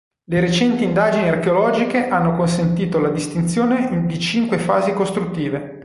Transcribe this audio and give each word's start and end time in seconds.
Le 0.23 0.39
recenti 0.39 0.83
indagini 0.85 1.27
archeologiche 1.29 2.07
hanno 2.07 2.35
consentito 2.35 2.97
la 2.99 3.09
distinzione 3.09 4.07
di 4.07 4.19
cinque 4.19 4.57
fasi 4.57 4.93
costruttive. 4.93 5.77